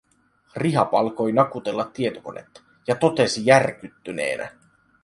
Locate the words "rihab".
0.55-0.93